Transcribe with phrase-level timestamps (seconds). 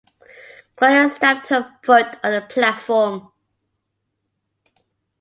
[0.77, 3.31] Gloria stamped her foot on the platform.